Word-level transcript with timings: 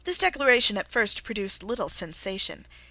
This 0.03 0.17
Declaration 0.17 0.79
at 0.79 0.89
first 0.89 1.21
produced 1.21 1.61
little 1.61 1.87
sensation. 1.87 2.65